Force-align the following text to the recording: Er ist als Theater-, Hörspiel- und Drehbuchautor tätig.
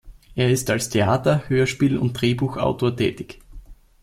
Er 0.33 0.49
ist 0.49 0.67
als 0.71 0.89
Theater-, 0.89 1.47
Hörspiel- 1.47 1.95
und 1.99 2.13
Drehbuchautor 2.19 2.95
tätig. 2.97 3.39